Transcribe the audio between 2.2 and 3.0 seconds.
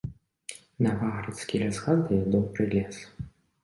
добры лес.